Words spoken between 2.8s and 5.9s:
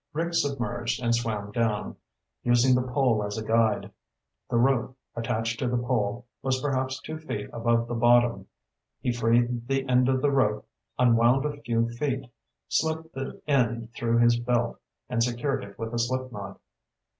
pole as a guide. The rope, attached to the